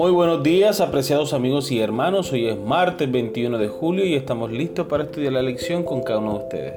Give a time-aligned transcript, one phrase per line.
[0.00, 2.32] Muy buenos días, apreciados amigos y hermanos.
[2.32, 6.20] Hoy es martes 21 de julio y estamos listos para estudiar la lección con cada
[6.20, 6.74] uno de ustedes.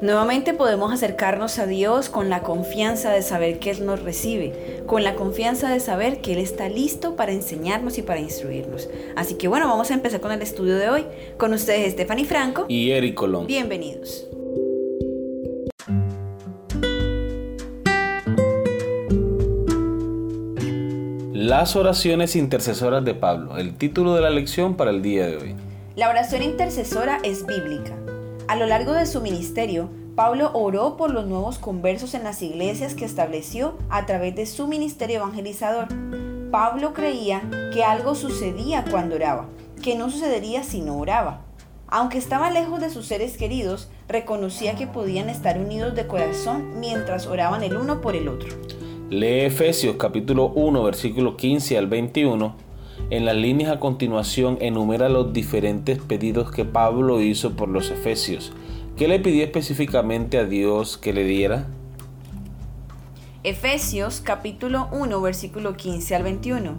[0.00, 5.04] Nuevamente podemos acercarnos a Dios con la confianza de saber que Él nos recibe, con
[5.04, 8.88] la confianza de saber que Él está listo para enseñarnos y para instruirnos.
[9.14, 11.04] Así que bueno, vamos a empezar con el estudio de hoy.
[11.36, 13.46] Con ustedes Stephanie Franco y Eric Colón.
[13.46, 14.27] Bienvenidos.
[21.58, 25.56] Las oraciones intercesoras de Pablo, el título de la lección para el día de hoy.
[25.96, 27.96] La oración intercesora es bíblica.
[28.46, 32.94] A lo largo de su ministerio, Pablo oró por los nuevos conversos en las iglesias
[32.94, 35.88] que estableció a través de su ministerio evangelizador.
[36.52, 37.42] Pablo creía
[37.74, 39.48] que algo sucedía cuando oraba,
[39.82, 41.40] que no sucedería si no oraba.
[41.88, 47.26] Aunque estaba lejos de sus seres queridos, reconocía que podían estar unidos de corazón mientras
[47.26, 48.50] oraban el uno por el otro.
[49.10, 52.54] Lee Efesios capítulo 1 versículo 15 al 21.
[53.08, 58.52] En las líneas a continuación enumera los diferentes pedidos que Pablo hizo por los efesios.
[58.98, 61.68] ¿Qué le pidió específicamente a Dios que le diera?
[63.44, 66.74] Efesios capítulo 1 versículo 15 al 21.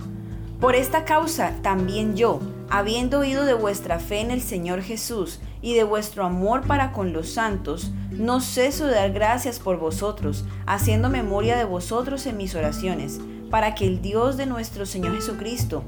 [0.61, 5.73] Por esta causa también yo, habiendo oído de vuestra fe en el Señor Jesús y
[5.73, 11.09] de vuestro amor para con los santos, no ceso de dar gracias por vosotros, haciendo
[11.09, 15.83] memoria de vosotros en mis oraciones, para que el Dios de nuestro Señor Jesucristo,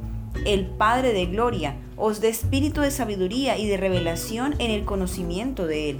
[0.45, 5.67] el Padre de Gloria, os dé espíritu de sabiduría y de revelación en el conocimiento
[5.67, 5.99] de Él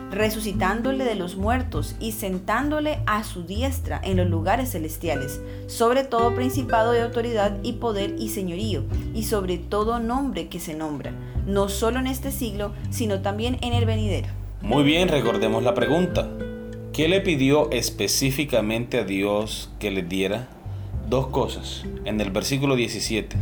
[0.11, 6.35] resucitándole de los muertos y sentándole a su diestra en los lugares celestiales, sobre todo
[6.35, 8.83] principado de autoridad y poder y señorío,
[9.15, 11.13] y sobre todo nombre que se nombra
[11.45, 14.27] no solo en este siglo, sino también en el venidero.
[14.61, 16.29] Muy bien, recordemos la pregunta.
[16.93, 20.47] ¿Qué le pidió específicamente a Dios que le diera?
[21.09, 21.83] Dos cosas.
[22.05, 23.37] En el versículo 17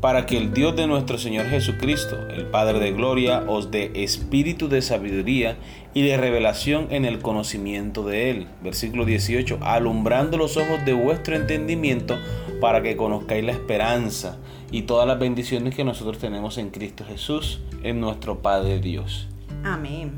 [0.00, 4.68] para que el Dios de nuestro Señor Jesucristo, el Padre de Gloria, os dé espíritu
[4.68, 5.56] de sabiduría
[5.92, 8.46] y de revelación en el conocimiento de Él.
[8.62, 12.16] Versículo 18, alumbrando los ojos de vuestro entendimiento
[12.60, 14.38] para que conozcáis la esperanza
[14.70, 19.28] y todas las bendiciones que nosotros tenemos en Cristo Jesús, en nuestro Padre Dios.
[19.64, 20.12] Amén.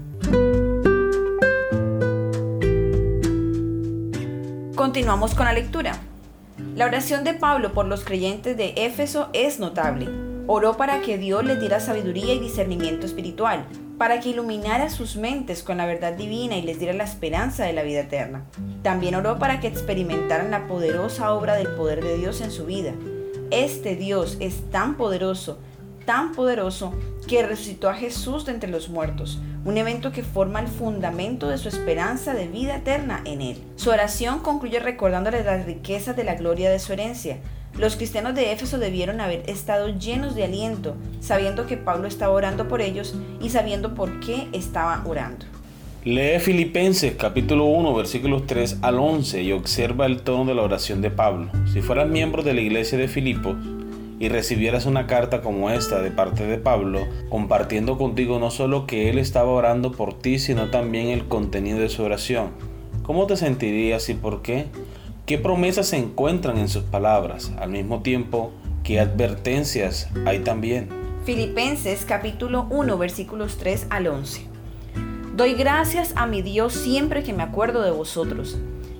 [4.75, 6.10] Continuamos con la lectura.
[6.81, 10.09] La oración de Pablo por los creyentes de Éfeso es notable.
[10.47, 13.67] Oró para que Dios les diera sabiduría y discernimiento espiritual,
[13.99, 17.75] para que iluminara sus mentes con la verdad divina y les diera la esperanza de
[17.75, 18.47] la vida eterna.
[18.83, 22.95] También oró para que experimentaran la poderosa obra del poder de Dios en su vida.
[23.51, 25.59] Este Dios es tan poderoso,
[26.07, 26.95] tan poderoso,
[27.29, 31.59] que resucitó a Jesús de entre los muertos, un evento que forma el fundamento de
[31.59, 33.59] su esperanza de vida eterna en Él.
[33.77, 37.39] Su oración concluye recordándole las riquezas de la gloria de su herencia.
[37.79, 42.69] Los cristianos de Éfeso debieron haber estado llenos de aliento, sabiendo que Pablo estaba orando
[42.69, 45.47] por ellos y sabiendo por qué estaba orando.
[46.03, 51.03] Lee Filipenses capítulo 1 versículos 3 al 11 y observa el tono de la oración
[51.03, 51.51] de Pablo.
[51.71, 53.57] Si fueras miembro de la iglesia de Filipos,
[54.21, 57.01] y recibieras una carta como esta de parte de Pablo,
[57.31, 61.89] compartiendo contigo no solo que él estaba orando por ti, sino también el contenido de
[61.89, 62.51] su oración.
[63.03, 64.67] ¿Cómo te sentirías y por qué?
[65.25, 67.51] ¿Qué promesas se encuentran en sus palabras?
[67.59, 68.53] Al mismo tiempo,
[68.85, 70.91] ¿qué advertencias hay también?
[71.25, 74.43] Filipenses capítulo 1 versículos 3 al 11.
[75.35, 78.59] Doy gracias a mi Dios siempre que me acuerdo de vosotros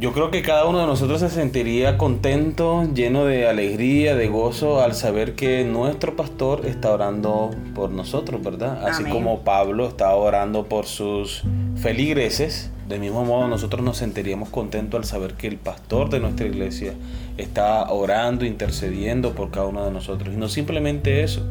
[0.00, 4.80] Yo creo que cada uno de nosotros se sentiría contento, lleno de alegría, de gozo
[4.80, 8.82] al saber que nuestro pastor está orando por nosotros, ¿verdad?
[8.88, 11.42] Así como Pablo está orando por sus
[11.76, 16.46] feligreses, de mismo modo nosotros nos sentiríamos contentos al saber que el pastor de nuestra
[16.46, 16.94] iglesia
[17.36, 20.32] está orando, intercediendo por cada uno de nosotros.
[20.32, 21.42] Y no simplemente eso,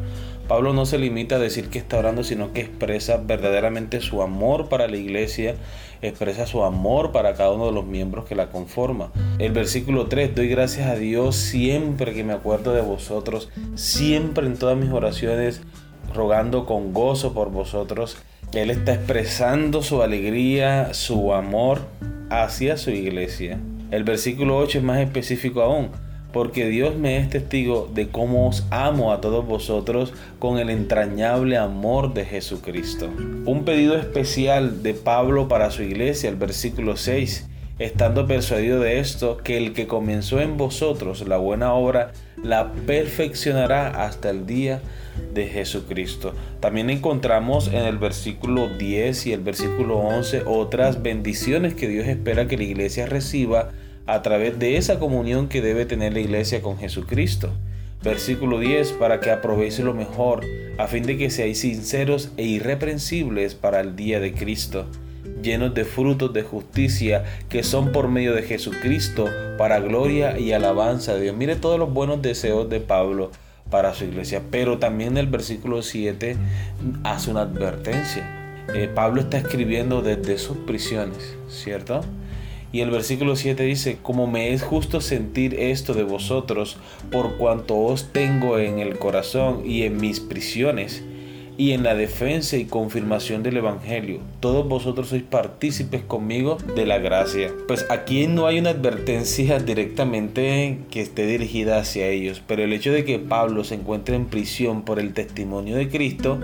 [0.50, 4.68] Pablo no se limita a decir que está orando, sino que expresa verdaderamente su amor
[4.68, 5.54] para la iglesia,
[6.02, 9.12] expresa su amor para cada uno de los miembros que la conforma.
[9.38, 14.56] El versículo 3, doy gracias a Dios siempre que me acuerdo de vosotros, siempre en
[14.56, 15.62] todas mis oraciones,
[16.12, 18.16] rogando con gozo por vosotros.
[18.52, 21.82] Él está expresando su alegría, su amor
[22.28, 23.60] hacia su iglesia.
[23.92, 28.66] El versículo 8 es más específico aún porque Dios me es testigo de cómo os
[28.70, 33.08] amo a todos vosotros con el entrañable amor de Jesucristo.
[33.46, 37.48] Un pedido especial de Pablo para su iglesia, el versículo 6,
[37.78, 42.12] estando persuadido de esto, que el que comenzó en vosotros la buena obra,
[42.42, 44.80] la perfeccionará hasta el día
[45.32, 46.34] de Jesucristo.
[46.60, 52.46] También encontramos en el versículo 10 y el versículo 11 otras bendiciones que Dios espera
[52.46, 53.70] que la iglesia reciba
[54.06, 57.52] a través de esa comunión que debe tener la iglesia con Jesucristo.
[58.02, 60.44] Versículo 10, para que aprovechéis lo mejor,
[60.78, 64.86] a fin de que seáis sinceros e irreprensibles para el día de Cristo,
[65.42, 71.14] llenos de frutos de justicia que son por medio de Jesucristo, para gloria y alabanza
[71.14, 71.36] de Dios.
[71.36, 73.30] Mire todos los buenos deseos de Pablo
[73.70, 76.36] para su iglesia, pero también el versículo 7
[77.04, 78.64] hace una advertencia.
[78.74, 82.02] Eh, Pablo está escribiendo desde sus prisiones, ¿cierto?
[82.72, 86.76] Y el versículo 7 dice, como me es justo sentir esto de vosotros,
[87.10, 91.02] por cuanto os tengo en el corazón y en mis prisiones,
[91.60, 94.20] y en la defensa y confirmación del Evangelio.
[94.40, 97.52] Todos vosotros sois partícipes conmigo de la gracia.
[97.68, 102.92] Pues aquí no hay una advertencia directamente que esté dirigida hacia ellos, pero el hecho
[102.92, 106.40] de que Pablo se encuentre en prisión por el testimonio de Cristo,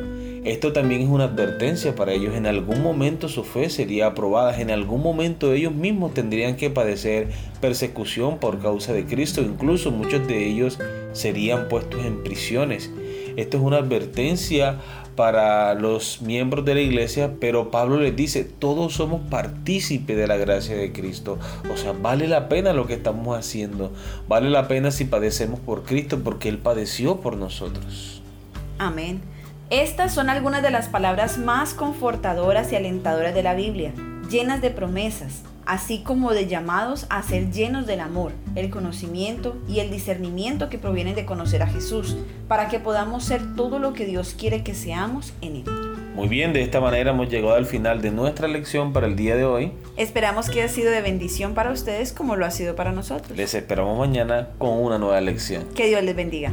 [0.46, 2.36] esto también es una advertencia para ellos.
[2.36, 4.60] En algún momento su fe sería aprobada.
[4.60, 9.40] En algún momento ellos mismos tendrían que padecer persecución por causa de Cristo.
[9.42, 10.78] Incluso muchos de ellos
[11.12, 12.92] serían puestos en prisiones.
[13.36, 14.78] Esto es una advertencia
[15.16, 20.36] para los miembros de la iglesia, pero Pablo les dice, todos somos partícipes de la
[20.36, 21.40] gracia de Cristo.
[21.72, 23.90] O sea, vale la pena lo que estamos haciendo.
[24.28, 28.22] Vale la pena si padecemos por Cristo porque Él padeció por nosotros.
[28.78, 29.20] Amén.
[29.70, 33.92] Estas son algunas de las palabras más confortadoras y alentadoras de la Biblia,
[34.30, 39.80] llenas de promesas, así como de llamados a ser llenos del amor, el conocimiento y
[39.80, 42.16] el discernimiento que provienen de conocer a Jesús,
[42.46, 45.64] para que podamos ser todo lo que Dios quiere que seamos en Él.
[46.14, 49.34] Muy bien, de esta manera hemos llegado al final de nuestra lección para el día
[49.34, 49.72] de hoy.
[49.96, 53.36] Esperamos que haya sido de bendición para ustedes como lo ha sido para nosotros.
[53.36, 55.64] Les esperamos mañana con una nueva lección.
[55.74, 56.52] Que Dios les bendiga.